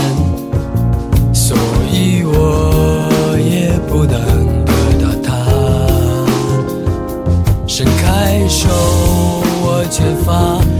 [1.33, 1.57] 所
[1.91, 4.71] 以我也不能得
[5.01, 5.29] 到它。
[7.67, 8.69] 伸开手，
[9.61, 10.78] 我却发。